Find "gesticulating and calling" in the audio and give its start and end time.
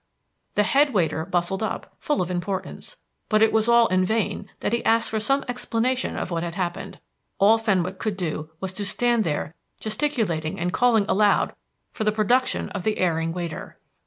9.79-11.05